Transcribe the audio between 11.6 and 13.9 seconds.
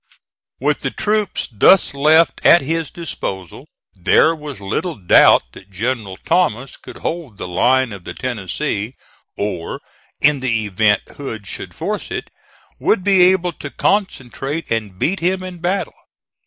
force it, would be able to